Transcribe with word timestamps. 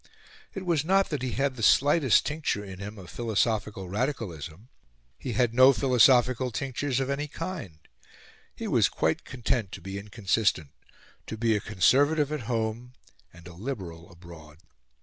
It 0.55 0.65
was 0.65 0.83
not 0.83 1.11
that 1.11 1.21
he 1.21 1.33
had 1.33 1.55
the 1.55 1.61
slightest 1.61 2.25
tincture 2.25 2.65
in 2.65 2.79
him 2.79 2.97
of 2.97 3.07
philosophical 3.11 3.87
radicalism; 3.87 4.69
he 5.19 5.33
had 5.33 5.53
no 5.53 5.73
philosophical 5.73 6.49
tinctures 6.49 6.99
of 6.99 7.07
any 7.07 7.27
kind; 7.27 7.77
he 8.55 8.67
was 8.67 8.89
quite 8.89 9.25
content 9.25 9.71
to 9.73 9.79
be 9.79 9.99
inconsistent 9.99 10.71
to 11.27 11.37
be 11.37 11.55
a 11.55 11.59
Conservative 11.61 12.31
at 12.31 12.47
home 12.49 12.93
and 13.31 13.47
a 13.47 13.53
Liberal 13.53 14.11
abroad. 14.11 14.57